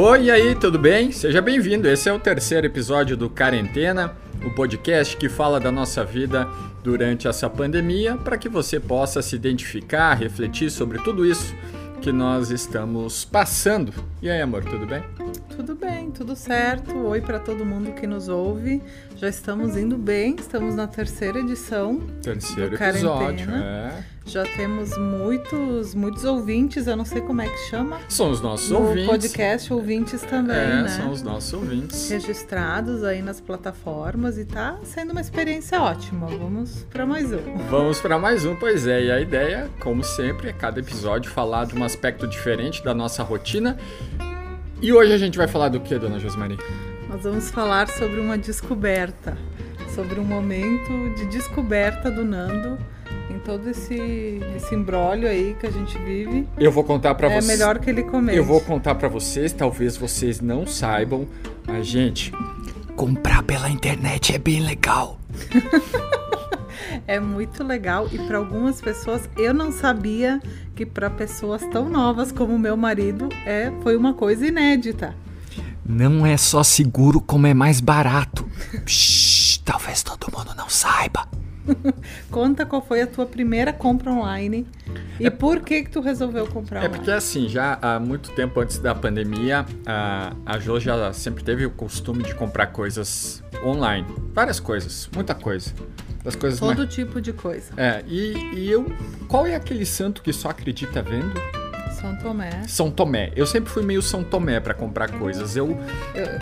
[0.00, 1.10] Oi, e aí, tudo bem?
[1.10, 1.88] Seja bem-vindo.
[1.88, 4.12] Esse é o terceiro episódio do Quarentena,
[4.46, 6.48] o podcast que fala da nossa vida
[6.84, 11.52] durante essa pandemia, para que você possa se identificar, refletir sobre tudo isso
[12.00, 13.92] que nós estamos passando.
[14.22, 15.02] E aí, amor, tudo bem?
[15.56, 16.96] Tudo bem, tudo certo.
[16.96, 18.80] Oi para todo mundo que nos ouve.
[19.16, 21.98] Já estamos indo bem, estamos na terceira edição.
[22.22, 23.64] Terceiro do episódio, Quarentena.
[23.64, 24.17] é.
[24.28, 27.98] Já temos muitos, muitos ouvintes, eu não sei como é que chama.
[28.10, 29.06] São os nossos no ouvintes.
[29.06, 30.88] podcast, ouvintes também, é, né?
[30.88, 32.10] são os nossos ouvintes.
[32.10, 36.26] Registrados aí nas plataformas e tá sendo uma experiência ótima.
[36.26, 37.56] Vamos para mais um.
[37.70, 39.04] Vamos para mais um, pois é.
[39.04, 43.22] E a ideia, como sempre, é cada episódio falar de um aspecto diferente da nossa
[43.22, 43.78] rotina.
[44.82, 46.58] E hoje a gente vai falar do que, dona Josmarie?
[47.08, 49.38] Nós vamos falar sobre uma descoberta,
[49.94, 52.78] sobre um momento de descoberta do Nando
[53.30, 56.46] em todo esse, esse imbróglio aí que a gente vive.
[56.56, 57.46] Eu vou contar para é vocês.
[57.46, 58.36] melhor que ele comente.
[58.36, 61.26] Eu vou contar para vocês, talvez vocês não saibam,
[61.66, 62.32] mas gente,
[62.96, 65.18] comprar pela internet é bem legal.
[67.06, 70.40] É muito legal e para algumas pessoas eu não sabia
[70.74, 75.14] que para pessoas tão novas como meu marido é foi uma coisa inédita.
[75.84, 78.46] Não é só seguro, como é mais barato.
[78.84, 81.26] Psh, talvez todo mundo não saiba.
[82.30, 84.66] Conta qual foi a tua primeira compra online
[85.20, 86.96] e por que que tu resolveu comprar É online.
[86.96, 91.64] porque assim, já há muito tempo antes da pandemia, a, a Jo já sempre teve
[91.66, 94.06] o costume de comprar coisas online.
[94.34, 95.72] Várias coisas, muita coisa.
[96.24, 96.94] Das coisas Todo mais...
[96.94, 97.72] tipo de coisa.
[97.76, 98.86] É, e, e eu.
[99.28, 101.32] Qual é aquele santo que só acredita vendo?
[102.00, 102.50] São Tomé.
[102.68, 103.32] São Tomé.
[103.34, 105.56] Eu sempre fui meio São Tomé pra comprar coisas.
[105.56, 105.76] Eu-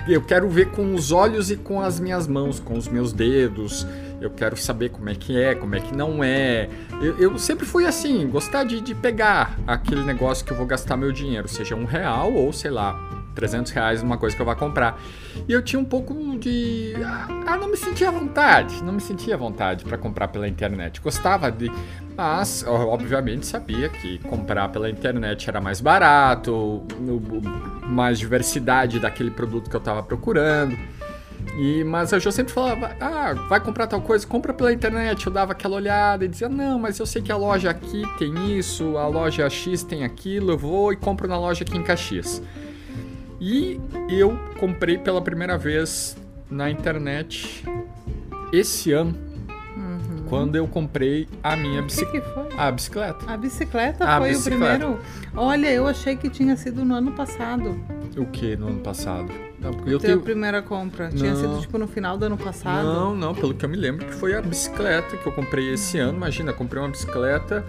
[0.09, 3.87] eu quero ver com os olhos e com as minhas mãos, com os meus dedos.
[4.21, 6.69] Eu quero saber como é que é, como é que não é.
[7.03, 10.97] Eu, eu sempre fui assim, gostar de, de pegar aquele negócio que eu vou gastar
[10.97, 12.99] meu dinheiro, seja um real ou sei lá,
[13.37, 14.99] 300 reais numa coisa que eu vá comprar.
[15.47, 16.95] E eu tinha um pouco de.
[17.47, 18.83] Ah, não me sentia à vontade.
[18.83, 21.01] Não me sentia à vontade pra comprar pela internet.
[21.01, 21.71] Gostava de.
[22.17, 26.83] Mas, obviamente, sabia que comprar pela internet era mais barato,
[27.85, 30.77] mais diversidade daquele produto que eu tava procurando.
[31.59, 35.27] E, mas eu já sempre falava, ah, vai comprar tal coisa, compra pela internet.
[35.27, 38.59] Eu dava aquela olhada e dizia, não, mas eu sei que a loja aqui tem
[38.59, 42.43] isso, a loja X tem aquilo, eu vou e compro na loja aqui em Caxias.
[43.41, 43.81] E
[44.11, 46.17] eu comprei pela primeira vez
[46.51, 47.65] na internet
[48.53, 49.15] esse ano,
[50.29, 52.47] quando eu comprei a minha bicicleta.
[52.59, 53.33] A bicicleta.
[53.33, 54.57] A bicicleta A foi bicicleta.
[54.57, 55.01] o primeiro.
[55.35, 57.81] Olha, eu achei que tinha sido no ano passado.
[58.17, 59.46] O que no ano passado?
[59.67, 60.21] Não, porque eu tenho.
[60.21, 61.09] primeira compra.
[61.09, 61.41] Tinha Não.
[61.41, 62.85] sido tipo no final do ano passado.
[62.87, 65.99] Não, não, pelo que eu me lembro, que foi a bicicleta que eu comprei esse
[65.99, 66.17] ano.
[66.17, 67.65] Imagina, comprei uma bicicleta.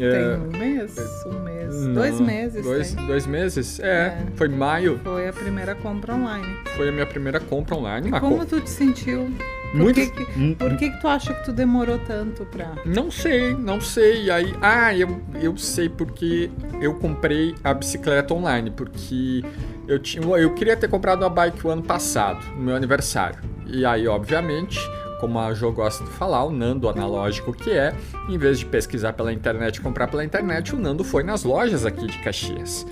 [0.00, 0.96] é, Tem um mês?
[1.26, 1.74] Um mês.
[1.86, 2.62] não, Dois meses.
[2.64, 3.06] Dois, tem.
[3.06, 3.80] dois meses?
[3.80, 4.26] É, É.
[4.36, 4.98] foi maio.
[5.02, 6.46] Foi a primeira compra online.
[6.76, 8.08] Foi a minha primeira compra online.
[8.08, 9.28] uma Como co- tu te sentiu?
[9.72, 12.72] Por, Muito- que, que- por que, que tu acha que tu demorou tanto pra.
[12.86, 14.24] Não sei, não sei.
[14.24, 16.50] E aí, ah, eu, eu sei porque
[16.80, 19.44] eu comprei a bicicleta online, porque
[19.88, 23.40] eu tinha, eu queria ter comprado a bike o ano passado, no meu aniversário.
[23.66, 24.78] E aí, obviamente,
[25.18, 27.94] como a Jo gosta de falar, o Nando analógico que é,
[28.28, 31.86] em vez de pesquisar pela internet e comprar pela internet, o Nando foi nas lojas
[31.86, 32.86] aqui de Caxias.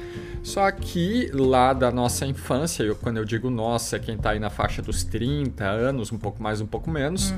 [0.47, 4.39] Só que lá da nossa infância, eu, quando eu digo nossa, é quem tá aí
[4.39, 7.35] na faixa dos 30 anos, um pouco mais, um pouco menos,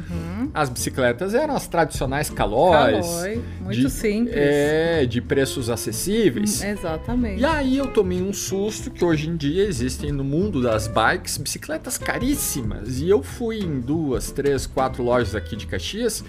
[0.53, 3.07] as bicicletas eram as tradicionais calóis.
[3.07, 4.35] Calói, muito de- simples.
[4.37, 6.63] É, de preços acessíveis.
[6.63, 7.41] Exatamente.
[7.41, 11.39] E aí eu tomei um susto que hoje em dia existem no mundo das bikes
[11.39, 13.01] bicicletas caríssimas.
[13.01, 16.23] E eu fui em duas, três, quatro lojas aqui de Caxias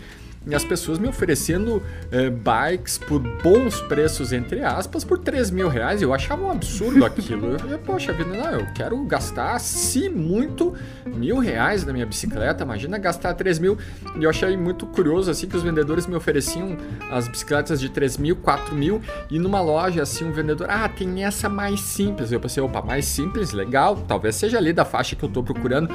[0.48, 5.68] e as pessoas me oferecendo eh, bikes por bons preços, entre aspas, por 3 mil
[5.68, 6.02] reais.
[6.02, 7.48] Eu achava um absurdo aquilo.
[7.48, 10.74] Eu, eu, poxa vida, não, eu quero gastar, se muito,
[11.06, 12.64] mil reais na minha bicicleta.
[12.64, 13.78] Imagina gastar 3 mil.
[14.18, 16.78] E eu achei muito curioso, assim, que os vendedores me ofereciam
[17.12, 19.02] as bicicletas de 3 mil, 4 mil.
[19.30, 22.32] E numa loja, assim, um vendedor, ah, tem essa mais simples.
[22.32, 23.98] Eu pensei, opa, mais simples, legal.
[24.08, 25.90] Talvez seja ali da faixa que eu tô procurando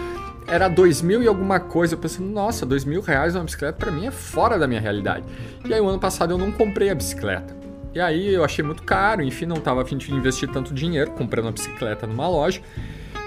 [0.47, 1.95] era dois mil e alguma coisa.
[1.95, 5.25] Eu pensei, nossa, dois mil reais uma bicicleta pra mim é fora da minha realidade.
[5.65, 7.55] E aí, o ano passado eu não comprei a bicicleta.
[7.95, 11.13] E aí eu achei muito caro, enfim, não tava a fim de investir tanto dinheiro
[11.13, 12.61] comprando a bicicleta numa loja.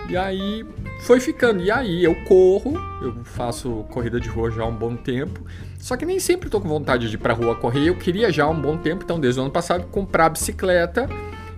[0.09, 0.65] E aí
[1.01, 1.63] foi ficando.
[1.63, 5.41] E aí eu corro, eu faço corrida de rua já há um bom tempo.
[5.79, 7.87] Só que nem sempre tô com vontade de ir pra rua correr.
[7.87, 11.07] Eu queria já há um bom tempo, então desde o ano passado, comprar bicicleta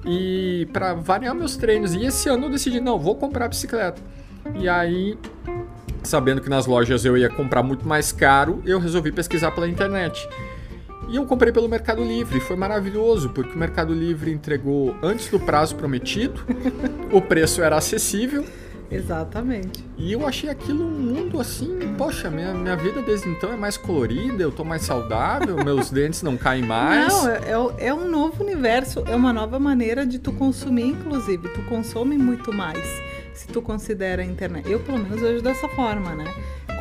[0.06, 1.94] e para variar meus treinos.
[1.96, 4.02] E esse ano eu decidi, não, vou comprar bicicleta.
[4.56, 5.18] E aí,
[6.04, 10.28] sabendo que nas lojas eu ia comprar muito mais caro, eu resolvi pesquisar pela internet.
[11.08, 12.40] E eu comprei pelo Mercado Livre.
[12.40, 16.42] Foi maravilhoso, porque o Mercado Livre entregou antes do prazo prometido,
[17.12, 18.46] o preço era acessível.
[18.92, 19.86] Exatamente.
[19.98, 23.78] E eu achei aquilo um mundo assim, poxa, minha, minha vida desde então é mais
[23.78, 27.14] colorida, eu tô mais saudável, meus dentes não caem mais.
[27.14, 31.50] Não, é, é, é um novo universo, é uma nova maneira de tu consumir, inclusive.
[31.50, 32.80] Tu consome muito mais
[33.40, 34.70] se tu considera a internet.
[34.70, 36.26] Eu, pelo menos, vejo dessa forma, né?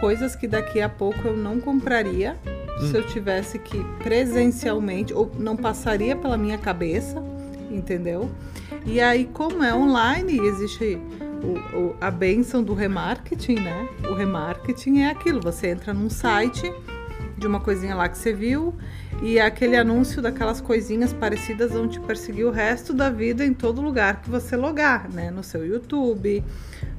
[0.01, 2.37] Coisas que daqui a pouco eu não compraria
[2.81, 7.23] se eu tivesse que presencialmente, ou não passaria pela minha cabeça,
[7.71, 8.29] entendeu?
[8.85, 10.99] E aí, como é online, existe
[11.43, 13.89] o, o, a benção do remarketing, né?
[14.09, 16.73] O remarketing é aquilo, você entra num site
[17.37, 18.75] de uma coisinha lá que você viu
[19.23, 23.81] e aquele anúncio daquelas coisinhas parecidas vão te perseguir o resto da vida em todo
[23.81, 25.31] lugar que você logar, né?
[25.31, 26.45] No seu YouTube,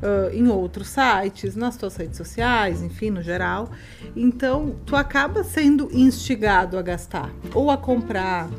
[0.04, 3.72] uh, em outros sites, nas suas redes sociais, enfim, no geral.
[4.16, 8.50] Então, tu acaba sendo instigado a gastar ou a comprar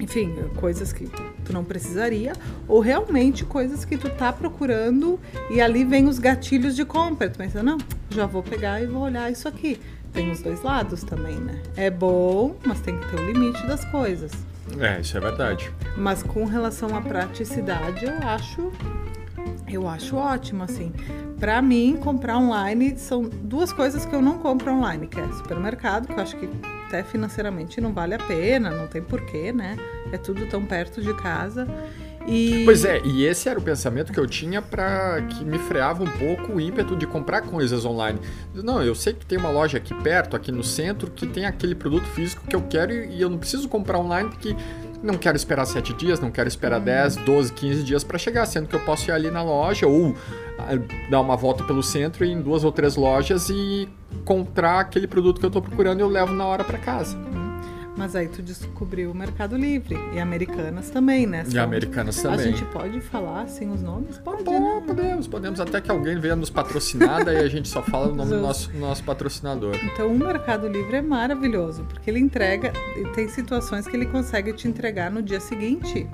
[0.00, 1.08] enfim, coisas que
[1.44, 2.32] tu não precisaria,
[2.66, 5.20] ou realmente coisas que tu tá procurando
[5.50, 7.28] e ali vem os gatilhos de compra.
[7.28, 7.78] Tu pensa, não,
[8.10, 9.78] já vou pegar e vou olhar isso aqui.
[10.14, 11.60] Tem os dois lados também, né?
[11.76, 14.32] É bom, mas tem que ter o limite das coisas.
[14.78, 15.70] É, isso é verdade.
[15.96, 18.72] Mas com relação à praticidade, eu acho
[19.68, 20.92] eu acho ótimo, assim.
[21.40, 26.06] Para mim, comprar online são duas coisas que eu não compro online, que é supermercado,
[26.06, 26.48] que eu acho que
[26.86, 29.76] até financeiramente não vale a pena, não tem porquê, né?
[30.12, 31.66] É tudo tão perto de casa.
[32.26, 32.62] E...
[32.64, 36.10] Pois é, e esse era o pensamento que eu tinha para que me freava um
[36.10, 38.18] pouco o ímpeto de comprar coisas online.
[38.54, 41.74] Não, eu sei que tem uma loja aqui perto, aqui no centro, que tem aquele
[41.74, 44.56] produto físico que eu quero e eu não preciso comprar online porque
[45.02, 48.66] não quero esperar 7 dias, não quero esperar 10, 12, 15 dias para chegar, sendo
[48.66, 50.16] que eu posso ir ali na loja ou
[50.58, 50.70] ah,
[51.10, 55.44] dar uma volta pelo centro em duas ou três lojas e encontrar aquele produto que
[55.44, 57.18] eu estou procurando e eu levo na hora para casa.
[57.96, 59.96] Mas aí tu descobriu o Mercado Livre.
[60.12, 61.44] E Americanas também, né?
[61.48, 62.40] E Americanas também.
[62.40, 64.18] A gente pode falar sem os nomes?
[64.18, 64.82] Pode, Pô, né?
[64.86, 65.60] Podemos, podemos.
[65.60, 68.72] Até que alguém venha nos patrocinar, daí a gente só fala o nome do nosso,
[68.76, 69.76] nosso patrocinador.
[69.84, 74.52] Então o Mercado Livre é maravilhoso, porque ele entrega, e tem situações que ele consegue
[74.52, 76.08] te entregar no dia seguinte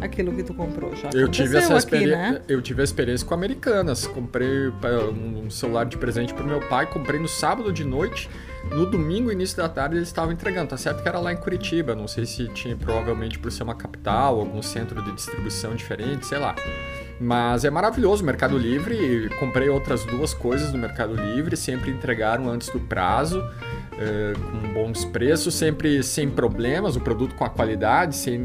[0.00, 1.10] aquilo que tu comprou já.
[1.12, 2.42] Eu tive essa experiência, né?
[2.48, 4.06] eu tive a experiência com Americanas.
[4.06, 8.28] Comprei um celular de presente para meu pai, comprei no sábado de noite.
[8.70, 10.68] No domingo, início da tarde, eles estavam entregando.
[10.70, 13.74] Tá certo que era lá em Curitiba, não sei se tinha provavelmente por ser uma
[13.74, 16.54] capital, algum centro de distribuição diferente, sei lá.
[17.20, 19.28] Mas é maravilhoso o Mercado Livre.
[19.38, 23.40] Comprei outras duas coisas no Mercado Livre, sempre entregaram antes do prazo,
[23.96, 28.38] eh, com bons preços, sempre sem problemas, o produto com a qualidade, sem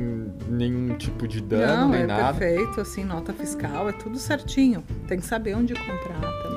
[0.47, 2.33] nenhum tipo de dano, Não, nem é nada.
[2.37, 4.83] perfeito, assim, nota fiscal, é tudo certinho.
[5.07, 6.48] Tem que saber onde comprar também.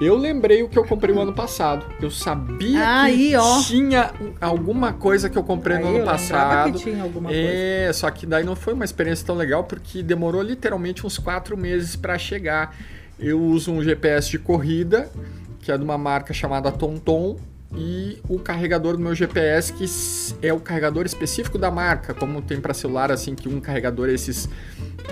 [0.00, 1.84] Eu lembrei o que eu comprei no ano passado.
[2.00, 3.60] Eu sabia Aí, que ó.
[3.62, 6.72] tinha alguma coisa que eu comprei Aí no ano passado.
[6.72, 7.48] que tinha alguma coisa.
[7.48, 11.54] É, só que daí não foi uma experiência tão legal porque demorou literalmente uns quatro
[11.54, 12.74] meses para chegar.
[13.18, 15.10] Eu uso um GPS de corrida,
[15.60, 17.36] que é de uma marca chamada TomTom,
[17.76, 19.84] e o carregador do meu GPS, que
[20.44, 24.48] é o carregador específico da marca, como tem para celular, assim, que um carregador, esses,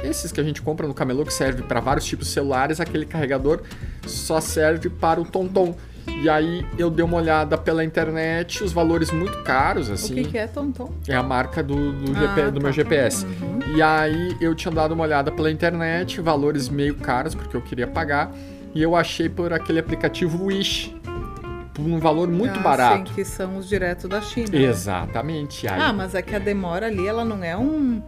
[0.05, 3.05] esses que a gente compra no camelô, que serve para vários tipos de celulares, aquele
[3.06, 3.61] carregador
[4.06, 5.75] só serve para o TomTom.
[6.23, 10.15] E aí eu dei uma olhada pela internet, os valores muito caros, O assim.
[10.15, 10.91] que, que é, Tonton?
[11.06, 12.61] É a marca do, do, Ah, GP do tá.
[12.61, 13.27] meu GPS.
[13.27, 13.76] Uhum.
[13.76, 17.87] E aí eu tinha dado uma olhada pela internet, valores meio caros, porque eu queria
[17.87, 18.33] pagar.
[18.75, 20.97] E eu achei por aquele aplicativo Wish,
[21.75, 23.09] por um valor muito Ah, barato.
[23.11, 24.49] Sim, que são os direto da China.
[24.50, 24.62] né?
[24.62, 25.69] Exatamente.
[25.69, 28.02] Aí, Ah, mas é que a demora ali, ela não é um,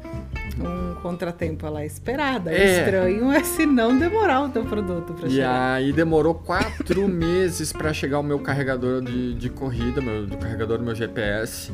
[0.63, 2.51] um contratempo, ela é esperada.
[2.51, 2.81] O É.
[2.81, 5.75] estranho é se não demorar o teu produto pra E chegar.
[5.75, 10.79] aí demorou quatro meses para chegar o meu carregador de, de corrida, meu, do carregador
[10.79, 11.73] do meu GPS.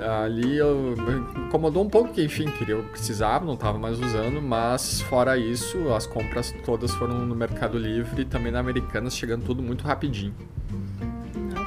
[0.00, 0.94] Ali eu
[1.46, 5.92] incomodou um pouco, porque enfim, queria, eu precisava, não estava mais usando, mas fora isso,
[5.92, 10.34] as compras todas foram no Mercado Livre e também na Americanas, chegando tudo muito rapidinho.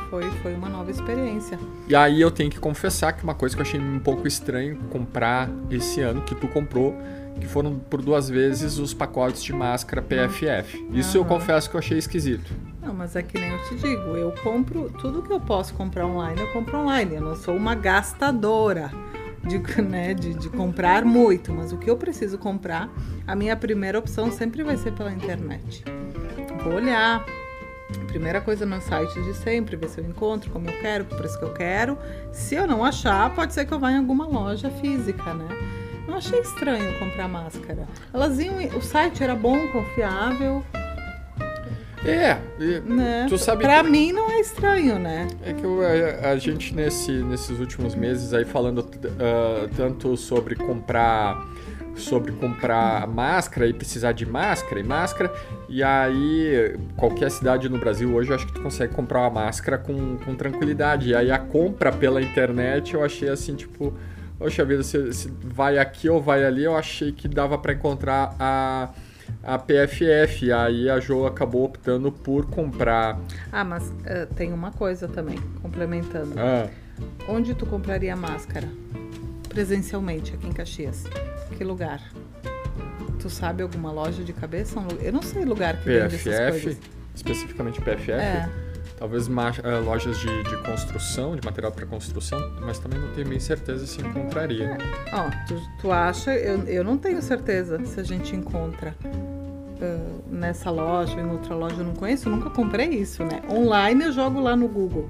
[0.09, 1.59] Foi, foi uma nova experiência.
[1.87, 4.75] E aí eu tenho que confessar que uma coisa que eu achei um pouco estranho
[4.89, 6.95] comprar esse ano, que tu comprou,
[7.39, 10.83] que foram por duas vezes os pacotes de máscara PFF.
[10.91, 11.29] Isso eu Aham.
[11.29, 12.51] confesso que eu achei esquisito.
[12.81, 16.07] Não, mas é que nem eu te digo, eu compro tudo que eu posso comprar
[16.07, 17.15] online, eu compro online.
[17.15, 18.91] Eu não sou uma gastadora
[19.47, 22.89] de, né, de, de comprar muito, mas o que eu preciso comprar,
[23.27, 25.83] a minha primeira opção sempre vai ser pela internet.
[26.63, 27.23] Vou olhar,
[28.07, 31.37] primeira coisa no site de sempre, ver se eu encontro como eu quero, o preço
[31.39, 31.97] que eu quero.
[32.31, 35.47] Se eu não achar, pode ser que eu vá em alguma loja física, né?
[36.07, 37.87] Não achei estranho comprar máscara.
[38.13, 40.63] Elas iam, o site era bom, confiável.
[42.05, 43.25] É, e Né?
[43.27, 45.27] tu sabe pra que- mim não é estranho, né?
[45.43, 50.55] É que eu- a, a gente nesse, nesses últimos meses aí falando ah, tanto sobre
[50.55, 51.37] comprar
[51.99, 55.31] sobre comprar máscara e precisar de máscara e máscara
[55.67, 59.77] e aí qualquer cidade no Brasil hoje eu acho que tu consegue comprar uma máscara
[59.77, 63.93] com, com tranquilidade e aí a compra pela internet eu achei assim tipo
[64.39, 68.33] Poxa vida, se, se vai aqui ou vai ali, eu achei que dava para encontrar
[68.39, 68.89] a,
[69.43, 70.45] a PFF.
[70.45, 73.19] E aí a Jo acabou optando por comprar.
[73.51, 76.35] Ah, mas eh, tem uma coisa também, complementando.
[76.37, 76.69] Ah,
[77.27, 78.67] Onde tu compraria máscara?
[79.49, 81.03] Presencialmente, aqui em Caxias.
[81.59, 82.01] Que lugar?
[83.19, 84.79] Tu sabe alguma loja de cabeça?
[85.01, 86.77] Eu não sei lugar que vende essas PFF, coisas.
[87.13, 88.11] especificamente PFF.
[88.13, 88.49] É,
[88.97, 93.41] Talvez eh, lojas de, de construção, de material para construção, mas também não tenho bem
[93.41, 94.77] certeza se encontraria.
[95.11, 100.71] ó, tu, tu acha, eu, eu não tenho certeza se a gente encontra ah, nessa
[100.71, 103.41] loja ou em outra loja, eu não conheço, eu nunca comprei isso, né?
[103.49, 105.09] Online eu jogo lá no Google.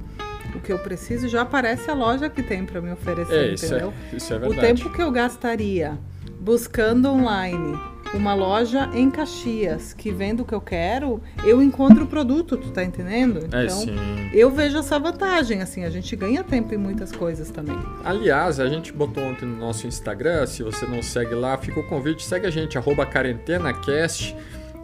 [0.55, 3.53] O que eu preciso e já aparece a loja que tem para me oferecer, É,
[3.53, 3.93] isso entendeu?
[4.11, 4.61] é, isso é O verdade.
[4.81, 5.95] tempo que eu gastaria
[6.39, 7.77] buscando online
[8.13, 12.71] uma loja em Caxias que vende o que eu quero, eu encontro o produto, tu
[12.71, 13.47] tá entendendo?
[13.51, 13.95] É, Então, sim.
[14.33, 17.77] eu vejo essa vantagem, assim, a gente ganha tempo em muitas coisas também.
[18.03, 21.83] Aliás, a gente botou ontem no nosso Instagram, se você não segue lá, fica o
[21.87, 24.35] convite, segue a gente, arroba QuarentenaCast.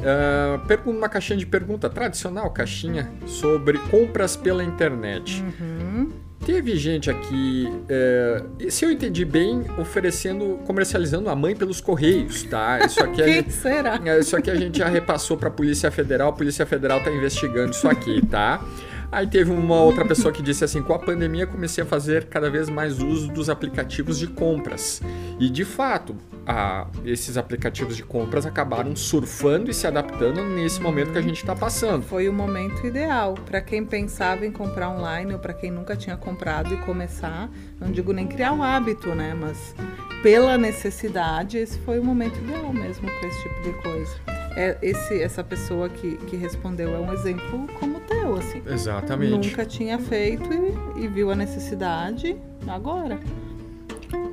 [0.04, 5.42] Ah, pergunta uma caixinha de pergunta tradicional, caixinha, sobre compras pela internet.
[5.42, 6.12] Uhum.
[6.46, 12.86] Teve gente aqui, é, se eu entendi bem, oferecendo, comercializando a mãe pelos correios, tá?
[12.86, 14.00] Isso aqui a Quem gente, será?
[14.06, 17.72] é, isso aqui a gente já repassou pra Polícia Federal, a Polícia Federal tá investigando
[17.72, 18.64] isso aqui, tá?
[19.12, 22.50] Aí teve uma outra pessoa que disse assim: com a pandemia comecei a fazer cada
[22.50, 25.02] vez mais uso dos aplicativos de compras.
[25.40, 31.12] E de fato, a- esses aplicativos de compras acabaram surfando e se adaptando nesse momento
[31.12, 32.04] que a gente está passando.
[32.04, 36.18] Foi o momento ideal para quem pensava em comprar online ou para quem nunca tinha
[36.18, 37.50] comprado e começar.
[37.80, 39.36] Não digo nem criar o hábito, né?
[39.40, 39.76] Mas
[40.22, 44.12] pela necessidade, esse foi o momento ideal mesmo para esse tipo de coisa.
[44.58, 48.02] É, esse, essa pessoa que, que respondeu é um exemplo como o
[48.34, 48.62] assim.
[48.66, 49.50] Exatamente.
[49.50, 50.50] Nunca tinha feito
[50.96, 52.36] e, e viu a necessidade
[52.68, 53.20] agora.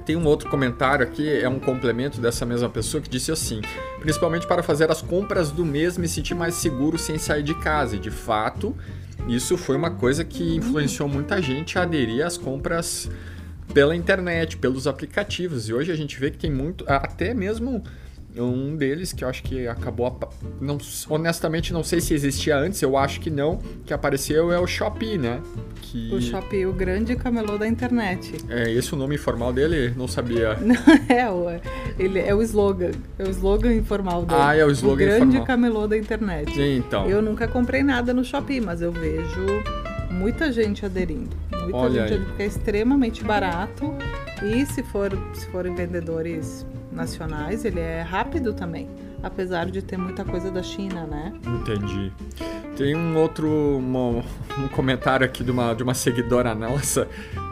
[0.05, 3.61] Tem um outro comentário aqui, é um complemento dessa mesma pessoa que disse assim:
[4.01, 7.97] principalmente para fazer as compras do mês me sentir mais seguro sem sair de casa.
[7.97, 8.75] E de fato,
[9.29, 13.09] isso foi uma coisa que influenciou muita gente a aderir às compras
[13.73, 15.69] pela internet, pelos aplicativos.
[15.69, 17.83] E hoje a gente vê que tem muito, até mesmo
[18.37, 20.29] um deles que eu acho que acabou, apa-
[20.61, 24.67] não, honestamente não sei se existia antes, eu acho que não, que apareceu é o
[24.67, 25.41] Shopee, né?
[25.83, 28.35] Que O Shopee, o grande camelô da internet.
[28.49, 30.57] é esse o nome informal dele, não sabia.
[31.09, 31.47] É o,
[31.99, 32.93] ele, é o slogan.
[33.19, 34.41] É o slogan informal dele.
[34.43, 35.47] Ah, é o slogan O grande informal.
[35.47, 36.59] camelô da internet.
[36.61, 39.47] Então, Eu nunca comprei nada no Shopee, mas eu vejo
[40.11, 41.31] muita gente aderindo.
[41.63, 43.95] Muita Olha gente aderindo, porque é extremamente barato.
[44.43, 48.89] E se, for, se forem vendedores nacionais, ele é rápido também.
[49.23, 51.33] Apesar de ter muita coisa da China, né?
[51.47, 52.13] entendi.
[52.77, 53.47] Tem um outro
[53.79, 54.25] uma-
[54.59, 57.07] um comentário aqui de uma, de uma seguidora nossa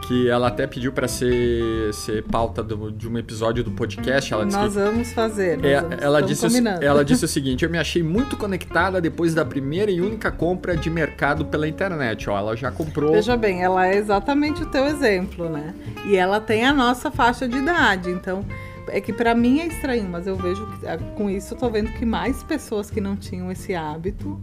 [0.05, 4.33] que ela até pediu para ser, ser pauta do- de um episódio do podcast.
[4.33, 5.57] Ela nós que vamos fazer.
[5.59, 6.83] Nós É, vamos, ela, disse combinando.
[6.83, 10.75] ela disse o seguinte: Eu me achei muito conectada depois da primeira e única compra
[10.75, 12.29] de mercado pela internet.
[12.29, 13.13] Ó, ela já comprou.
[13.13, 15.73] Veja bem, ela é exatamente o teu exemplo, né?
[16.05, 18.43] E ela tem a nossa faixa de idade, então
[18.91, 21.69] é que pra mim é estranho, mas eu vejo que ah, com isso eu tô
[21.69, 24.39] vendo que mais pessoas que não tinham esse hábito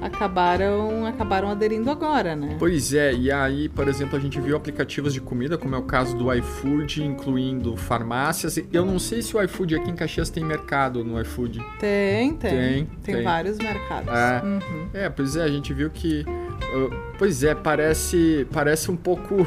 [0.00, 2.56] acabaram acabaram aderindo agora, né?
[2.58, 5.82] Pois é, e aí, por exemplo, a gente viu aplicativos de comida, como é o
[5.82, 8.58] caso do iFood, incluindo farmácias.
[8.72, 11.60] Eu não sei se o iFood aqui em Caxias tem mercado no iFood.
[11.80, 12.50] Tem, tem.
[12.50, 13.24] Tem, Tem, tem.
[13.24, 14.12] vários mercados.
[14.12, 14.42] É.
[14.44, 14.88] Uhum.
[14.94, 16.20] É, pois é, a gente viu que.
[16.22, 19.46] uh, pois é, parece, parece um pouco.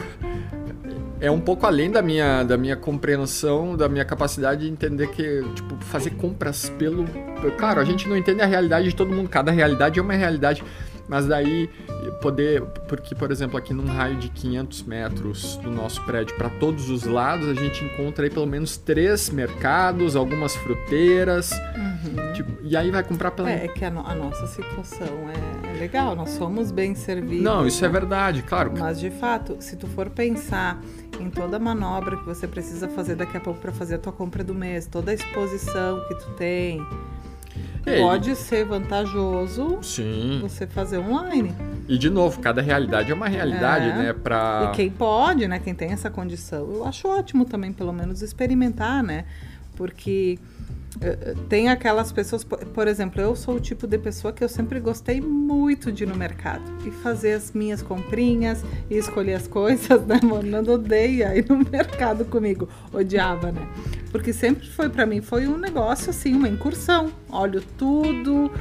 [1.21, 5.43] É um pouco além da minha, da minha compreensão, da minha capacidade de entender que,
[5.53, 7.05] tipo, fazer compras pelo.
[7.57, 10.63] Claro, a gente não entende a realidade de todo mundo, cada realidade é uma realidade.
[11.07, 11.69] Mas daí
[12.21, 12.61] poder.
[12.87, 17.03] Porque, por exemplo, aqui num raio de 500 metros do nosso prédio, para todos os
[17.03, 21.51] lados, a gente encontra aí pelo menos três mercados, algumas fruteiras.
[22.33, 25.61] tipo, e aí vai comprar pela É, é que a, no- a nossa situação é
[25.81, 27.43] legal, nós somos bem servidos.
[27.43, 27.93] Não, isso é né?
[28.00, 28.71] verdade, claro.
[28.77, 30.79] Mas de fato, se tu for pensar
[31.19, 34.13] em toda a manobra que você precisa fazer daqui a pouco para fazer a tua
[34.13, 36.85] compra do mês, toda a exposição que tu tem,
[37.83, 40.38] É, pode ser vantajoso Sim.
[40.41, 41.51] você fazer online.
[41.88, 43.97] E de novo, cada realidade é uma realidade, É.
[43.97, 44.13] né?
[44.13, 44.69] Pra.
[44.71, 49.01] E quem pode, né, quem tem essa condição, eu acho ótimo também pelo menos experimentar,
[49.01, 49.25] né?
[49.75, 50.38] Porque
[51.48, 55.21] tem aquelas pessoas, por- exemplo, eu sou o tipo de pessoa que eu sempre gostei
[55.21, 60.19] muito de ir no mercado e fazer as minhas comprinhas e escolher as coisas, né?
[60.43, 63.62] Nando odeia ir no mercado comigo, odiava, né?
[64.12, 67.12] Porque sempre foi pra mim, foi um negócio assim, uma incursão.
[67.29, 68.51] Olho tudo,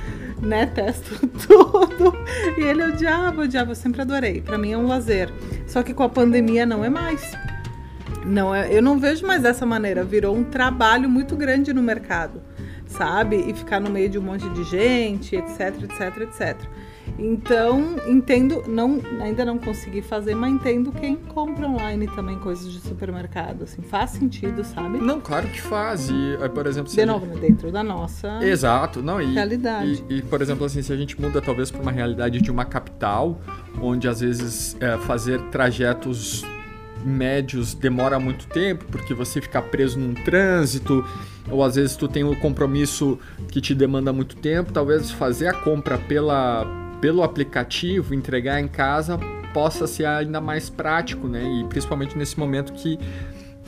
[0.40, 0.66] né?
[0.66, 2.12] Testo tudo.
[2.56, 4.40] E ele odiava, odiava, eu sempre adorei.
[4.40, 5.28] Pra mim é um lazer.
[5.66, 7.32] Só que com a pandemia não é mais.
[8.24, 10.04] Não, é- eu não vejo mais dessa maneira.
[10.04, 12.42] Virou um trabalho muito grande no mercado,
[12.86, 13.36] sabe?
[13.36, 16.68] E ficar no meio de um monte de gente, etc, etc, etc.
[17.18, 22.80] Então, entendo, não, ainda não consegui fazer, mas entendo quem compra online também coisas de
[22.80, 24.98] supermercado, assim, faz sentido, sabe?
[24.98, 26.08] Não, claro que faz.
[26.08, 30.04] E, eh, por exemplo, se De novo, né, dentro da nossa Exato, não, e, realidade.
[30.08, 32.64] E, e, por exemplo, assim, se a gente muda talvez para uma realidade de uma
[32.64, 33.40] capital,
[33.82, 36.44] onde às vezes é, fazer trajetos
[37.04, 41.04] médios demora muito tempo, porque você fica preso num trânsito,
[41.50, 45.52] ou às vezes tu tem um compromisso que te demanda muito tempo, talvez fazer a
[45.52, 46.66] compra pela,
[47.00, 49.18] pelo aplicativo, entregar em casa,
[49.52, 51.42] possa ser ainda mais prático, né?
[51.42, 52.98] E principalmente nesse momento que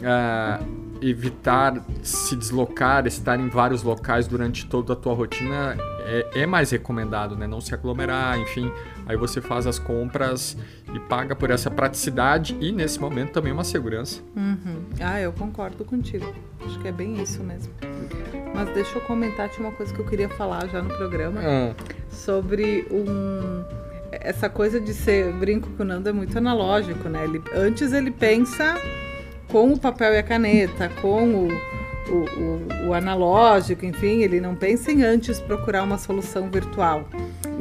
[0.04, 0.60] ah,
[1.00, 6.70] evitar se deslocar, estar em vários locais durante toda a tua rotina é, é mais
[6.70, 7.46] recomendado, né?
[7.46, 8.70] Não se aglomerar, enfim.
[9.12, 10.56] Aí você faz as compras
[10.94, 14.22] e paga por essa praticidade e nesse momento também uma segurança.
[14.34, 14.86] Uhum.
[14.98, 16.32] Ah, eu concordo contigo.
[16.64, 17.70] Acho que é bem isso mesmo.
[18.54, 21.40] Mas deixa eu comentar, tinha uma coisa que eu queria falar já no programa.
[22.10, 23.62] sobre um
[24.12, 27.24] essa coisa de ser brinco com o Nando é muito analógico, né?
[27.24, 28.76] Ele, antes ele pensa
[29.48, 34.54] com o papel e a caneta, com o, o, o, o analógico, enfim, ele não
[34.54, 37.08] pensa em antes procurar uma solução virtual.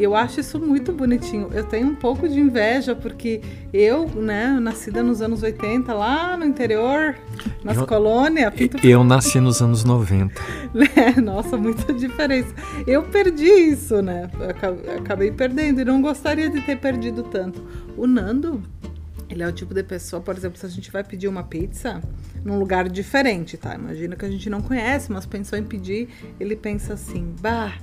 [0.01, 1.51] E eu acho isso muito bonitinho.
[1.53, 3.39] Eu tenho um pouco de inveja porque
[3.71, 7.15] eu, né, nascida nos anos 80, lá no interior,
[7.63, 10.41] nas Eu- colônias, Pinto Eu nasci nos anos 90.
[10.73, 11.21] né?
[11.21, 12.51] Nossa, muita diferença.
[12.87, 14.27] Eu perdi isso, né?
[14.97, 17.63] Acabei perdendo e não gostaria de ter perdido tanto.
[17.95, 18.59] O Nando,
[19.29, 22.01] ele é o tipo de pessoa, por exemplo, se a gente vai pedir uma pizza
[22.43, 23.75] num lugar diferente, tá?
[23.75, 27.75] Imagina que a gente não conhece, mas pensou em pedir, ele pensa assim, bah.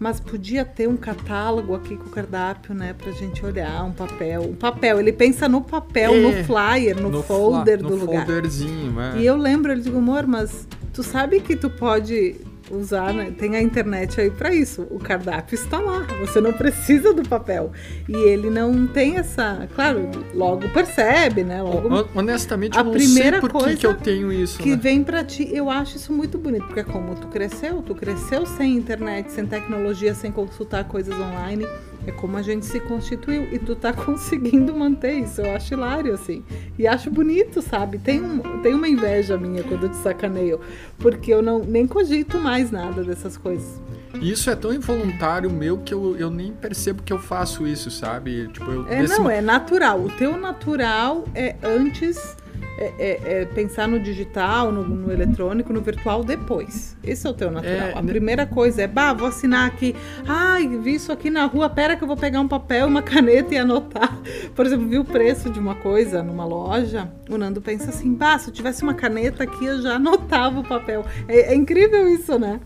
[0.00, 2.92] Mas podia ter um catálogo aqui com o cardápio, né?
[2.96, 4.42] Pra gente olhar, um papel.
[4.42, 8.24] Um papel, ele pensa no papel, É, no flyer, no, fla- folder no do lugar.
[8.24, 9.18] folderzinho, é.
[9.18, 12.36] E eu lembro, ele digo, amor, mas tu sabe que tu pode
[12.70, 13.32] usar, né?
[13.36, 14.86] tem a internet aí pra isso.
[14.90, 17.72] O cardápio está lá, você não precisa do papel.
[18.08, 21.62] E ele não tem essa, claro, logo percebe, né?
[21.62, 24.58] Logo Hon- Honestamente, A eu não primeira sei por que coisa que eu tenho isso,
[24.58, 24.76] que né?
[24.76, 25.48] vem pra ti.
[25.52, 29.46] Eu acho isso muito bonito, porque é como tu cresceu, tu cresceu sem internet, sem
[29.46, 31.66] tecnologia, sem consultar coisas online.
[32.08, 35.42] É como a gente se constituiu e tu tá conseguindo manter isso.
[35.42, 36.42] Eu acho hilário, assim.
[36.78, 37.98] E acho bonito, sabe?
[37.98, 40.58] Tem, um, tem uma inveja minha quando eu te sacaneio,
[40.96, 43.78] porque eu não nem cogito mais nada dessas coisas.
[44.22, 48.48] Isso é tão involuntário meu que eu, eu nem percebo que eu faço isso, sabe?
[48.48, 50.00] Tipo, eu, É, não, é natural.
[50.00, 52.34] O teu natural é antes
[52.78, 56.96] é, é- é pensar no digital, no, no eletrônico, no virtual depois.
[57.02, 57.88] Esse é o teu natural.
[57.88, 59.94] É, a primeira coisa é, bah, vou assinar aqui.
[60.26, 63.54] Ai, vi isso aqui na rua, pera que eu vou pegar um papel, uma caneta
[63.54, 64.18] e anotar.
[64.54, 68.38] Por exemplo, vi o preço de uma coisa numa loja, o Nando pensa assim, bah,
[68.38, 71.04] se eu tivesse uma caneta aqui, eu já anotava o papel.
[71.26, 72.60] É, é incrível isso, né?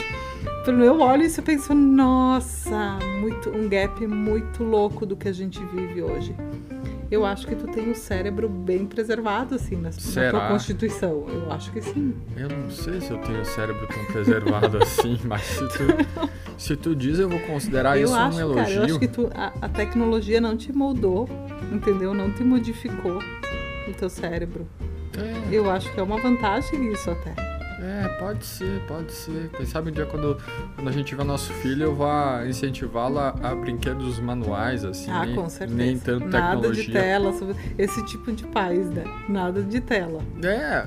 [0.67, 5.61] Eu olho isso, eu penso, nossa, muito, um gap muito louco do que a gente
[5.67, 6.37] vive hoje.
[7.13, 11.27] Eu acho que tu tem o cérebro bem preservado, assim, na, tua constituição.
[11.29, 12.15] Eu acho que sim.
[12.35, 16.75] Eu não sei se eu tenho o cérebro tão preservado assim, mas se tu, se
[16.75, 18.65] tu diz, eu vou considerar eu isso acho, um elogio.
[18.65, 21.29] cara, eu acho que tu, a, a tecnologia não te moldou,
[21.71, 22.15] entendeu?
[22.15, 23.19] Não te modificou
[23.87, 24.67] o teu cérebro.
[25.19, 27.52] É, Eu acho que é uma vantagem isso até.
[27.83, 29.51] É, pode ser, pode ser.
[29.57, 30.39] Quem sabe um dia quando,
[30.77, 35.11] quando a gente tiver nosso filho, eu vá incentivá-lo a, brinquedos manuais, assim.
[35.11, 35.77] ah, nem, com certeza.
[35.77, 36.85] nem tanto Nada tecnologia.
[36.85, 37.35] de tela,
[37.77, 39.05] esse tipo de pais, né?
[39.29, 40.23] Nada de tela.
[40.45, 40.85] É,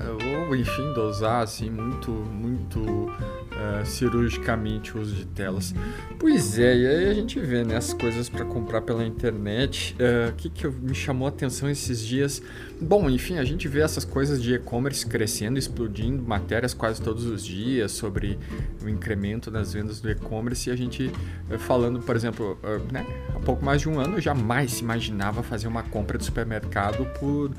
[0.48, 3.12] ou enfim, dosar assim muito, muito
[3.58, 5.74] eh, cirurgicamente o uso de telas.
[6.18, 9.94] Pois é, e aí a gente vê né, as coisas para comprar pela internet.
[9.98, 12.42] Eh, O que, que eu- me chamou a atenção esses dias?
[12.80, 17.44] Bom, enfim, a gente vê essas coisas de e-commerce crescendo, explodindo, matérias quase todos os
[17.44, 18.38] dias sobre
[18.82, 21.10] o incremento das vendas do e-commerce e a gente
[21.50, 24.82] eh, falando, por exemplo, eh, né, há pouco mais de um ano eu jamais se
[24.82, 27.50] imaginava fazer uma compra de supermercado por,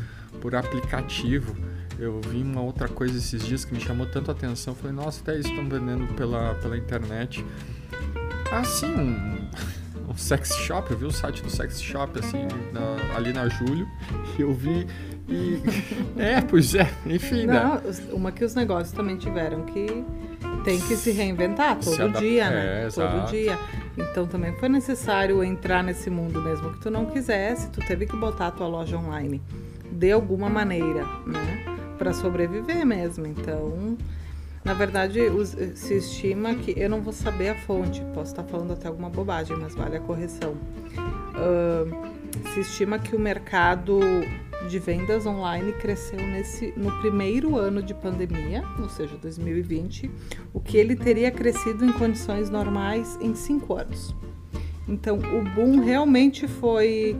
[0.42, 1.56] por aplicativo.
[2.00, 4.76] Eu vi uma outra coisa esses dias que me chamou tanto a atenção.
[4.76, 7.44] Falei, nossa, até isso estão vendendo pela, pela internet.
[8.52, 9.50] Ah, sim, um,
[10.12, 10.92] um sex shop.
[10.92, 13.88] Eu vi o site do sex shop, assim, na- ali na Julho.
[14.38, 14.86] E eu vi
[15.28, 15.62] e...
[16.18, 17.54] é, pois é, enfim, né?
[17.64, 20.04] Não, os- uma que os negócios também tiveram que
[20.64, 22.86] tem que se reinventar todo Se dia, né?
[22.86, 23.32] É, todo exato.
[23.32, 23.60] dia.
[23.98, 28.16] Então também foi necessário entrar nesse mundo mesmo que tu não quisesse, tu teve que
[28.16, 29.42] botar a tua loja online
[29.92, 31.67] de alguma maneira, né?
[31.98, 33.26] Para sobreviver mesmo.
[33.26, 33.98] Então,
[34.64, 35.20] na verdade,
[35.76, 39.58] se estima que eu não vou saber a fonte, posso estar falando até alguma bobagem,
[39.58, 40.56] mas vale a correção.
[41.36, 41.90] Ahn,
[42.54, 44.00] se estima que o mercado
[44.70, 50.12] de vendas online cresceu nesse no primeiro ano de pandemia, ou seja, 2020,
[50.54, 54.14] o que ele teria crescido em condições normais em cinco anos.
[54.88, 57.16] Então, o boom realmente foi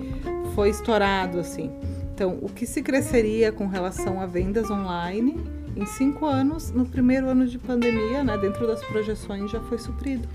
[0.56, 1.72] foi estourado assim.
[2.18, 5.38] Então, o que se cresceria com relação a vendas online
[5.76, 10.28] em cinco anos, no primeiro ano de pandemia, né, dentro das projeções, já foi suprido.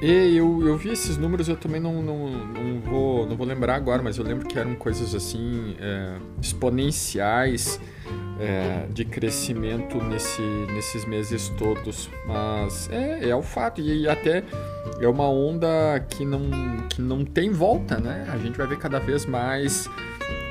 [0.00, 3.74] E eu, eu vi esses números, eu também não, não, não, vou, não vou lembrar
[3.74, 7.78] agora, mas eu lembro que eram coisas assim é, exponenciais
[8.40, 10.40] é, de crescimento nesse,
[10.72, 12.08] nesses meses todos.
[12.26, 14.42] Mas é, é o fato, e até
[14.98, 16.48] é uma onda que não,
[16.88, 18.26] que não tem volta, né?
[18.32, 19.90] A gente vai ver cada vez mais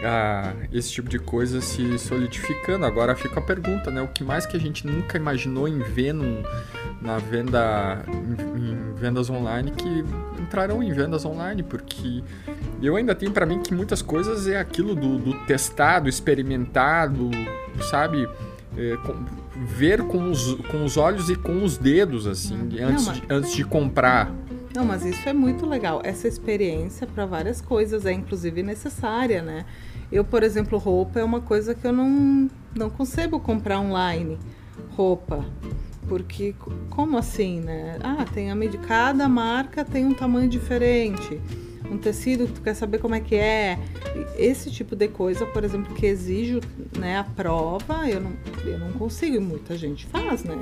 [0.03, 2.85] ah, esse tipo de coisa se solidificando.
[2.85, 4.01] Agora fica a pergunta, né?
[4.01, 6.43] O que mais que a gente nunca imaginou em ver num,
[7.01, 10.03] na venda em, em vendas online que
[10.41, 12.23] entrarão em vendas online, porque
[12.81, 17.29] eu ainda tenho para mim que muitas coisas é aquilo do, do testado, experimentado,
[17.89, 18.27] sabe?
[18.77, 19.25] É, com-
[19.65, 23.23] ver com os, com os olhos e com os dedos, assim, Não, antes, mas- de,
[23.29, 24.31] antes de comprar.
[24.73, 25.99] Não, mas isso é muito legal.
[26.03, 29.65] Essa experiência para várias coisas é inclusive necessária, né?
[30.11, 34.37] Eu, por exemplo, roupa é uma coisa que eu não, não concebo comprar online.
[34.95, 35.45] Roupa.
[36.07, 36.53] Porque,
[36.89, 37.97] como assim, né?
[38.03, 38.83] Ah, tem a medida.
[38.85, 41.39] Cada marca tem um tamanho diferente.
[41.89, 43.77] Um tecido que tu quer saber como é que é.
[44.37, 46.59] Esse tipo de coisa, por exemplo, que exige
[46.97, 48.31] né, a prova, eu não,
[48.65, 49.35] eu não consigo.
[49.35, 50.57] E muita gente faz, né?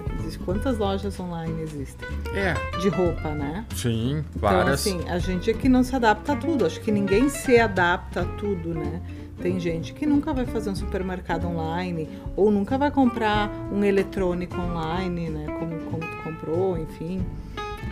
[0.46, 2.08] Quantas lojas online existem?
[2.34, 3.66] É, De roupa, né?
[3.76, 4.74] sim, Então, várias.
[4.82, 6.66] assim, a gente é que não se adapta a tudo.
[6.66, 9.02] Acho que ninguém se adapta a tudo, né?
[9.42, 14.60] Tem gente que nunca vai fazer um supermercado online ou nunca vai comprar um eletrônico
[14.60, 15.46] online, né?
[15.58, 17.26] Como, como tu comprou, enfim.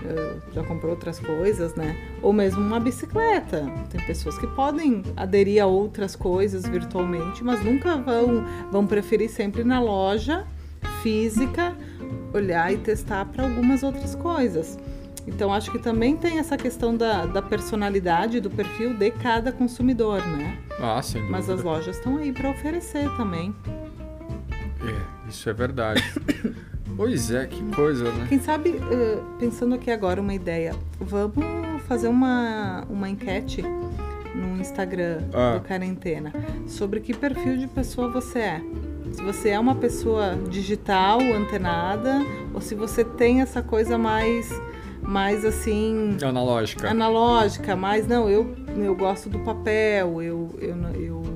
[0.06, 1.96] eh, Já comprou outras coisas, né?
[2.22, 3.66] Ou mesmo uma bicicleta.
[3.90, 9.64] Tem pessoas que podem aderir a outras coisas virtualmente, mas nunca vão, vão preferir sempre
[9.64, 10.46] na loja
[11.02, 11.76] física,
[12.34, 14.78] olhar e testar para algumas outras coisas.
[15.28, 20.26] Então, acho que também tem essa questão da, da personalidade, do perfil de cada consumidor,
[20.26, 20.58] né?
[20.80, 21.38] Ah, sem dúvida.
[21.38, 23.54] Mas as lojas estão aí para oferecer também.
[24.82, 26.02] É, isso é verdade.
[26.96, 28.26] pois é, que coisa, né?
[28.30, 31.44] Quem sabe, eh, pensando aqui agora uma ideia, vamos
[31.88, 33.62] fazer uma, uma enquete
[34.34, 35.56] no Instagram Ah.
[35.58, 36.32] do Quarentena
[36.68, 38.62] sobre que perfil de pessoa você é.
[39.12, 42.22] Se você é uma pessoa digital, antenada,
[42.54, 44.50] ou se você tem essa coisa mais,
[45.08, 46.89] mais assim, Analógica.
[46.89, 51.28] analógica, mas não, eu, eu gosto do papel, eu, eu, não- eu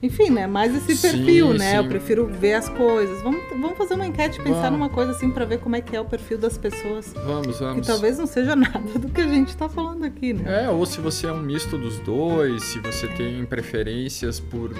[0.00, 0.46] enfim, né?
[0.46, 1.72] Mais esse Sim, perfil, né?
[1.72, 1.76] sim.
[1.78, 3.20] Eu prefiro ver as coisas.
[3.20, 4.78] Vamos, vamos fazer uma enquete, pensar Vamos.
[4.78, 7.12] numa coisa assim pra ver como é que é o perfil das pessoas.
[7.26, 7.84] Vamos, Que vamos.
[7.84, 10.66] talvez não seja nada do que a gente tá falando aqui, né?
[10.66, 14.70] É, ou se você é um misto dos dois, se você tem preferências por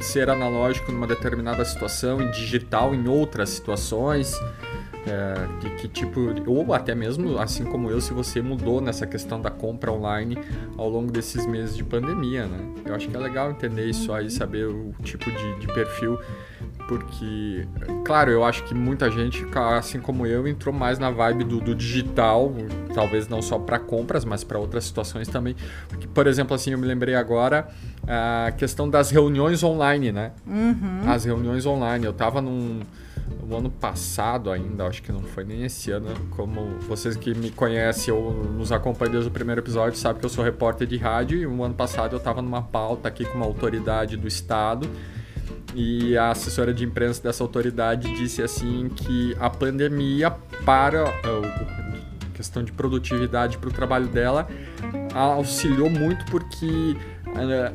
[0.00, 4.34] ser analógico numa determinada situação e digital em outras situações.
[5.04, 9.40] É, que, que tipo, ou até mesmo, assim como eu, se você mudou nessa questão
[9.40, 10.38] da compra online
[10.76, 12.58] ao longo desses meses de pandemia, né?
[12.84, 16.18] Eu acho que é legal entender isso aí, saber o tipo de, de perfil,
[16.86, 17.66] porque,
[18.04, 19.44] claro, eu acho que muita gente,
[19.76, 22.52] assim como eu, entrou mais na vibe do, do digital,
[22.94, 25.56] talvez não só para compras, mas para outras situações também.
[25.88, 27.68] Porque, por exemplo, assim, eu me lembrei agora
[28.06, 30.32] a questão das reuniões online, né?
[30.46, 31.02] Uhum.
[31.06, 32.04] As reuniões online.
[32.04, 32.80] Eu tava num.
[33.46, 36.08] No ano passado ainda, acho que não foi nem esse ano.
[36.30, 40.30] Como vocês que me conhecem ou nos acompanham desde o primeiro episódio sabem que eu
[40.30, 43.46] sou repórter de rádio e o ano passado eu tava numa pauta aqui com uma
[43.46, 44.88] autoridade do estado
[45.74, 50.30] e a assessora de imprensa dessa autoridade disse assim que a pandemia
[50.64, 54.48] para a questão de produtividade para o trabalho dela
[55.14, 56.96] auxiliou muito porque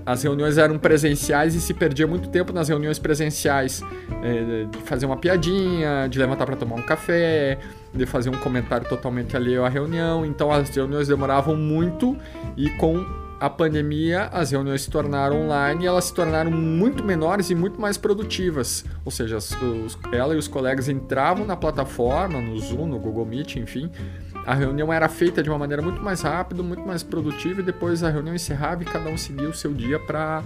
[0.05, 3.81] as reuniões eram presenciais e se perdia muito tempo nas reuniões presenciais
[4.23, 7.57] eh, de fazer uma piadinha, de levantar para tomar um café,
[7.93, 10.25] de fazer um comentário totalmente alheio à reunião.
[10.25, 12.15] Então as reuniões demoravam muito
[12.55, 13.03] e com
[13.39, 17.79] a pandemia as reuniões se tornaram online e elas se tornaram muito menores e muito
[17.79, 18.83] mais produtivas.
[19.05, 19.55] Ou seja, os-
[20.11, 23.91] ela e os colegas entravam na plataforma, no Zoom, no Google Meet, enfim,
[24.47, 28.01] a reunião era feita de uma maneira muito mais rápida, muito mais produtiva e depois
[28.01, 30.41] a reunião encerrava e cada um seguia o seu dia para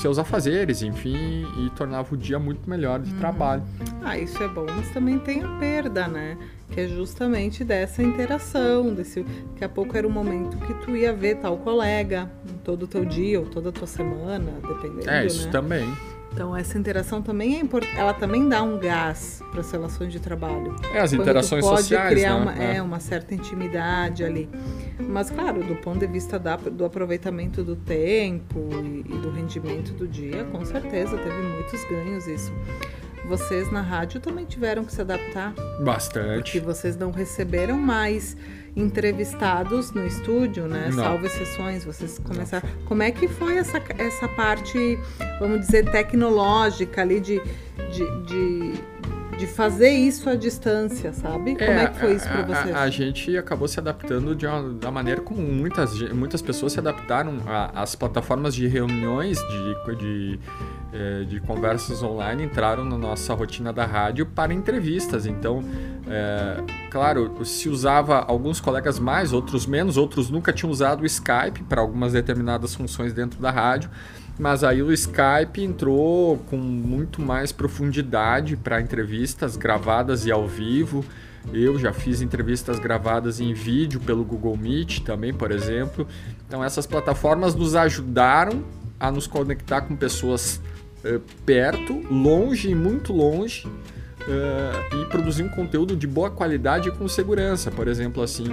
[0.00, 3.18] seus afazeres, enfim, e tornava o dia muito melhor de uhum.
[3.20, 3.62] trabalho.
[4.02, 6.36] Ah, isso é bom, mas também tem a perda, né?
[6.72, 11.12] Que é justamente dessa interação, desse daqui a pouco era o momento que tu ia
[11.12, 12.28] ver tal colega
[12.64, 15.52] todo o teu dia ou toda a tua semana, dependendo, É, isso né?
[15.52, 15.88] também.
[16.32, 20.18] Então essa interação também é importante, ela também dá um gás para as relações de
[20.18, 20.74] trabalho.
[20.92, 22.42] É, as Quando interações pode sociais, criar né?
[22.42, 22.76] uma, é.
[22.76, 22.82] é.
[22.82, 24.48] uma certa intimidade ali.
[24.98, 29.92] Mas claro, do ponto de vista da, do aproveitamento do tempo e, e do rendimento
[29.92, 32.52] do dia, com certeza teve muitos ganhos isso.
[33.26, 35.54] Vocês na rádio também tiveram que se adaptar?
[35.84, 36.42] Bastante.
[36.42, 38.36] Porque vocês não receberam mais
[38.74, 40.90] entrevistados no estúdio, né?
[40.92, 41.04] Não.
[41.04, 42.68] Salvo exceções, vocês começaram.
[42.86, 44.98] Como é que foi essa, essa parte,
[45.38, 47.40] vamos dizer, tecnológica ali de,
[47.90, 48.72] de, de,
[49.38, 51.54] de fazer isso à distância, sabe?
[51.54, 52.74] Como é, é que foi isso para vocês?
[52.74, 56.78] A, a, gente acabou se adaptando de uma, da maneira como muitas, muitas pessoas se
[56.78, 57.38] adaptaram
[57.74, 60.40] às plataformas de reuniões, de, de
[60.92, 65.24] é, de conversas online entraram na nossa rotina da rádio para entrevistas.
[65.24, 65.64] Então,
[66.06, 71.62] é, claro, se usava alguns colegas mais, outros menos, outros nunca tinham usado o Skype
[71.66, 73.88] para algumas determinadas funções dentro da rádio.
[74.38, 81.04] Mas aí o Skype entrou com muito mais profundidade para entrevistas gravadas e ao vivo.
[81.52, 86.06] Eu já fiz entrevistas gravadas em vídeo pelo Google Meet também, por exemplo.
[86.46, 88.64] Então essas plataformas nos ajudaram
[88.98, 90.60] a nos conectar com pessoas
[91.04, 93.66] uh, perto, longe e muito longe.
[93.66, 97.72] Uh, e produzir um conteúdo de boa qualidade e com segurança.
[97.72, 98.44] Por exemplo, assim,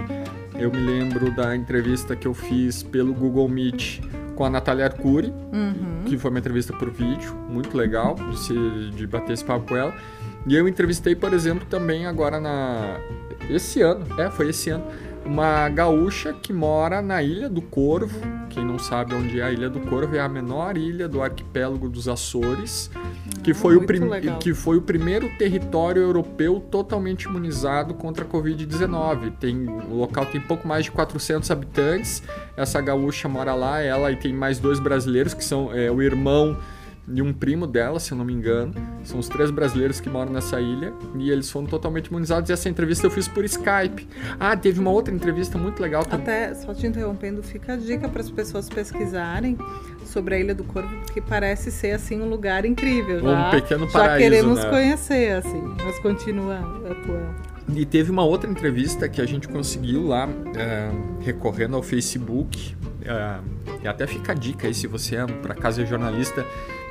[0.58, 4.00] eu me lembro da entrevista que eu fiz pelo Google Meet
[4.40, 6.04] com a Natália Arcuri, uhum.
[6.06, 8.54] que foi uma entrevista por vídeo, muito legal de, se,
[8.96, 9.94] de bater esse papo com ela.
[10.46, 12.98] E eu entrevistei, por exemplo, também agora na.
[13.50, 14.86] Esse ano, é, foi esse ano,
[15.30, 18.20] uma gaúcha que mora na Ilha do Corvo.
[18.48, 21.88] Quem não sabe onde é a Ilha do Corvo, é a menor ilha do arquipélago
[21.88, 22.90] dos Açores,
[23.44, 24.00] que foi, o, prim...
[24.40, 29.32] que foi o primeiro território europeu totalmente imunizado contra a Covid-19.
[29.38, 29.68] Tem...
[29.68, 32.24] O local tem pouco mais de 400 habitantes.
[32.56, 36.58] Essa gaúcha mora lá, ela e tem mais dois brasileiros, que são é, o irmão
[37.12, 38.74] e um primo dela, se eu não me engano.
[39.02, 42.50] São os três brasileiros que moram nessa ilha e eles foram totalmente imunizados.
[42.50, 44.06] E essa entrevista eu fiz por Skype.
[44.38, 46.22] Ah, teve uma outra entrevista muito legal também.
[46.22, 49.58] Até, só te interrompendo, fica a dica para as pessoas pesquisarem
[50.04, 53.20] sobre a Ilha do Corvo, porque parece ser assim um lugar incrível.
[53.20, 54.12] Já, um pequeno paraíso.
[54.12, 54.70] Já queremos né?
[54.70, 55.62] conhecer, assim.
[55.84, 57.50] Mas continua a tua.
[57.74, 62.76] E teve uma outra entrevista que a gente conseguiu lá, é, recorrendo ao Facebook.
[63.02, 63.38] É,
[63.82, 66.44] e até fica a dica aí se você é, para casa é jornalista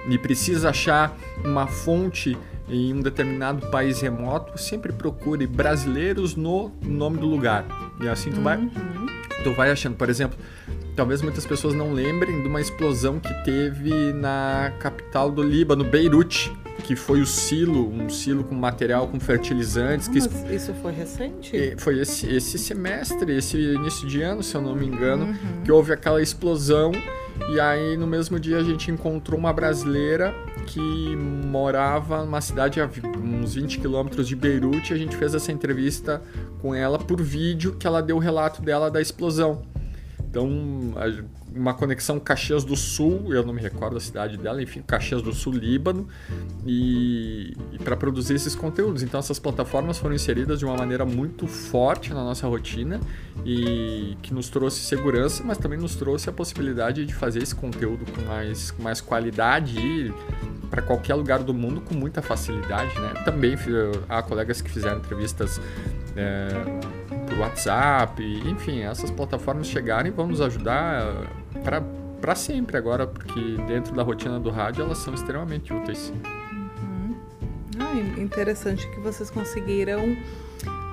[0.08, 2.38] e precisa achar uma fonte
[2.70, 7.66] em um determinado país remoto, sempre procure brasileiros no nome do lugar.
[8.00, 8.44] E assim tu uhum.
[8.44, 8.72] vai
[9.44, 10.38] tu vai achando, por exemplo,
[10.96, 16.52] talvez muitas pessoas não lembrem de uma explosão que teve na capital do Líbano, Beirute,
[16.84, 20.08] que foi o silo, um silo com material com fertilizantes.
[20.08, 20.20] que...
[20.56, 21.56] isso foi recente?
[21.78, 25.64] Foi esse, esse semestre, esse início de ano, se eu não me engano, uhum.
[25.64, 26.92] que houve aquela explosão
[27.52, 30.36] e aí no mesmo dia a gente encontrou uma brasileira
[30.68, 35.52] que morava numa cidade a uns 20 quilômetros de Beirute e a gente fez essa
[35.52, 36.22] entrevista
[36.62, 39.64] com ela por vídeo que ela deu o relato dela da explosão.
[40.30, 40.48] Então,
[41.56, 45.34] uma conexão Caxias do Sul, eu não me recordo a cidade dela, enfim, Caxias do
[45.34, 46.08] Sul, Líbano,
[46.68, 49.02] e, e para produzir esses conteúdos.
[49.02, 53.00] Então, essas plataformas foram inseridas de uma maneira muito forte na nossa rotina
[53.44, 58.06] e que nos trouxe segurança, mas também nos trouxe a possibilidade de fazer esse conteúdo
[58.12, 60.14] com mais, com mais qualidade e
[60.70, 63.14] para qualquer lugar do mundo com muita facilidade, né?
[63.26, 63.56] Também
[64.08, 65.60] há colegas que fizeram entrevistas
[66.16, 66.50] é,
[67.40, 71.28] WhatsApp, enfim, essas plataformas chegarem vão nos ajudar
[72.22, 76.12] para sempre agora, porque dentro da rotina do rádio elas são extremamente úteis.
[76.82, 77.16] Uhum.
[77.80, 80.04] Ah, interessante que vocês conseguiram.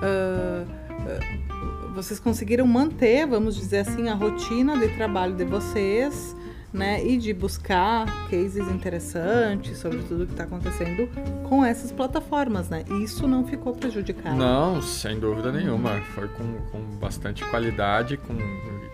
[0.01, 6.36] Uh, uh, vocês conseguiram manter, vamos dizer assim, a rotina de trabalho de vocês
[6.77, 7.03] né?
[7.05, 11.09] E de buscar cases interessantes sobre tudo que está acontecendo
[11.49, 12.83] com essas plataformas, né?
[13.03, 14.35] Isso não ficou prejudicado.
[14.35, 15.99] Não, sem dúvida nenhuma.
[16.13, 18.33] Foi com, com bastante qualidade, com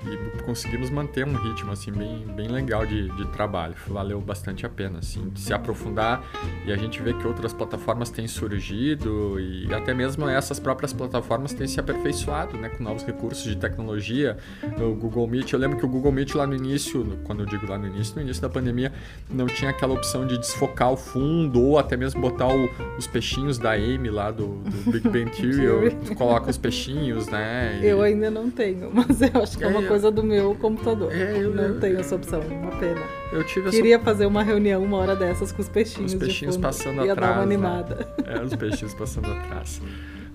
[0.06, 3.76] e conseguimos manter um ritmo assim bem, bem legal de, de trabalho.
[3.88, 6.24] Valeu bastante a pena assim, se aprofundar
[6.66, 11.54] e a gente vê que outras plataformas têm surgido e até mesmo essas próprias plataformas
[11.54, 14.38] têm se aperfeiçoado, né, com novos recursos de tecnologia.
[14.78, 17.70] O Google Meet, eu lembro que o Google Meet lá no início, quando eu digo
[17.70, 18.92] lá no início, no início da pandemia,
[19.30, 23.58] não tinha aquela opção de desfocar o fundo ou até mesmo botar o, os peixinhos
[23.58, 27.80] da Amy lá do, do Big Bang Theory, tu coloca os peixinhos, né?
[27.82, 27.86] E...
[27.86, 31.12] Eu ainda não tenho, mas eu acho que é, é uma coisa do meu computador.
[31.14, 33.02] É, eu não eu, tenho essa opção, uma pena.
[33.32, 34.04] Eu tive Queria essa...
[34.04, 36.14] fazer uma reunião uma hora dessas com os peixinhos.
[36.14, 37.16] Os peixinhos passando Ia atrás.
[37.16, 37.56] Ia dar uma né?
[37.56, 37.96] animada.
[37.96, 38.36] Né?
[38.36, 39.82] É, os peixinhos passando atrás.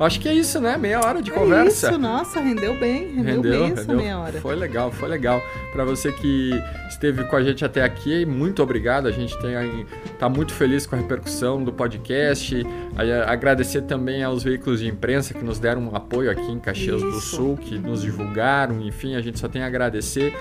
[0.00, 0.76] Acho que é isso, né?
[0.76, 1.88] Meia hora de é conversa.
[1.88, 3.14] Isso, nossa, rendeu bem.
[3.14, 4.40] Rendeu, rendeu bem essa meia hora.
[4.40, 5.42] Foi legal, foi legal.
[5.72, 6.52] Para você que
[6.88, 9.08] esteve com a gente até aqui, muito obrigado.
[9.08, 9.54] A gente tem,
[10.16, 12.64] tá muito feliz com a repercussão do podcast.
[13.26, 17.10] Agradecer também aos veículos de imprensa que nos deram um apoio aqui em Caxias isso.
[17.10, 18.80] do Sul, que nos divulgaram.
[18.80, 20.32] Enfim, a gente só tem a agradecer.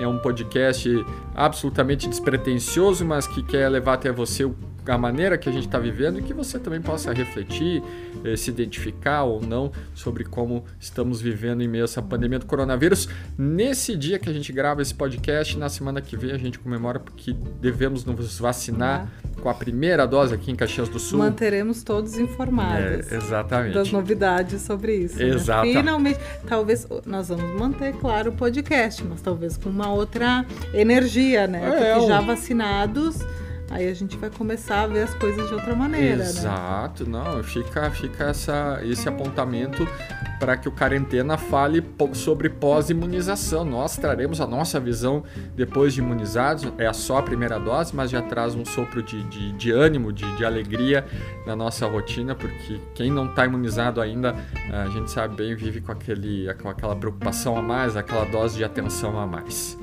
[0.00, 0.88] É um podcast
[1.36, 5.78] absolutamente despretensioso, mas que quer levar até você o a maneira que a gente está
[5.78, 7.82] vivendo e que você também possa refletir,
[8.24, 12.46] eh, se identificar ou não sobre como estamos vivendo em meio a essa pandemia do
[12.46, 13.08] coronavírus.
[13.36, 16.98] Nesse dia que a gente grava esse podcast, na semana que vem a gente comemora
[17.00, 19.40] porque devemos nos vacinar é.
[19.40, 21.18] com a primeira dose aqui em Caxias do Sul.
[21.18, 23.10] Manteremos todos informados.
[23.10, 23.74] É, exatamente.
[23.74, 25.22] Das novidades sobre isso.
[25.22, 25.74] Exatamente.
[25.74, 25.80] Né?
[25.80, 31.60] Finalmente, talvez nós vamos manter, claro, o podcast, mas talvez com uma outra energia, né?
[31.64, 33.18] É, porque já vacinados
[33.74, 36.22] Aí a gente vai começar a ver as coisas de outra maneira, né?
[36.22, 37.10] Exato, né?
[37.10, 39.84] não, fica, fica essa, esse apontamento
[40.38, 43.64] para que o Quarentena fale sobre pós-imunização.
[43.64, 45.24] Nós traremos a nossa visão
[45.56, 49.50] depois de imunizados, é só a primeira dose, mas já traz um sopro de, de,
[49.54, 51.04] de ânimo, de, de alegria
[51.44, 54.36] na nossa rotina, porque quem não está imunizado ainda,
[54.72, 58.62] a gente sabe bem, vive com, aquele, com aquela preocupação a mais, aquela dose de
[58.62, 59.76] atenção a mais.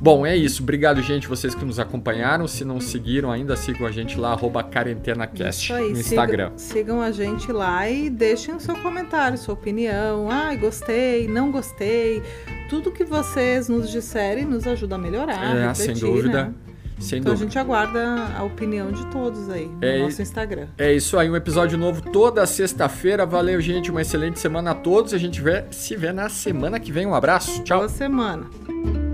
[0.00, 0.62] Bom, é isso.
[0.62, 2.46] Obrigado, gente, vocês que nos acompanharam.
[2.46, 6.52] Se não seguiram ainda, sigam a gente lá, QuarentenaCast no Instagram.
[6.56, 10.30] Sigam, sigam, a gente lá e deixem o seu comentário, sua opinião.
[10.30, 12.22] Ai, gostei, não gostei.
[12.70, 15.56] Tudo que vocês nos disserem nos ajuda a melhorar.
[15.56, 16.44] É, refletir, sem dúvida.
[16.44, 16.54] Né?
[17.00, 17.32] Sem então dúvida.
[17.32, 20.66] a gente aguarda a opinião de todos aí no é, nosso Instagram.
[20.76, 23.24] É isso aí, um episódio novo toda sexta-feira.
[23.24, 23.90] Valeu, gente.
[23.90, 25.14] Uma excelente semana a todos.
[25.14, 27.06] A gente vê, se vê na semana que vem.
[27.06, 27.62] Um abraço.
[27.62, 27.78] Tchau.
[27.78, 29.07] Boa semana.